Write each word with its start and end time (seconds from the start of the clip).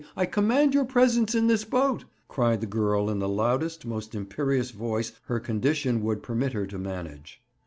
I 0.17 0.25
command 0.25 0.73
your 0.73 0.85
presence 0.85 1.35
in 1.35 1.45
this 1.45 1.63
boat!' 1.63 2.05
cried 2.27 2.59
the 2.61 2.65
girl 2.65 3.07
in 3.07 3.19
the 3.19 3.29
loudest, 3.29 3.85
most 3.85 4.15
imperious 4.15 4.71
voice 4.71 5.11
her 5.25 5.39
condition 5.39 6.01
would 6.01 6.23
permit 6.23 6.53
her 6.53 6.65
to 6.65 6.79
manage. 6.79 7.39